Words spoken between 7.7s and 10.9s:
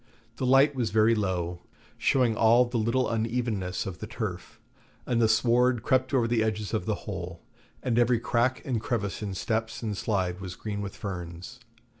and every crack and crevice in steps and slide was green